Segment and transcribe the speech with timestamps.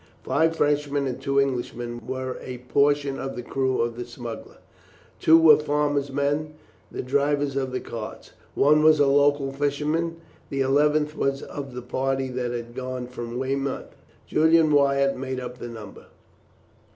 [0.23, 4.57] Five Frenchmen and two Englishmen were a portion of the crew of the smuggler;
[5.19, 6.55] two were farmers' men,
[6.91, 10.17] the drivers of the carts; one was a local fisherman;
[10.49, 13.95] the eleventh was one of the party that had gone from Weymouth;
[14.25, 16.07] Julian Wyatt made up the number.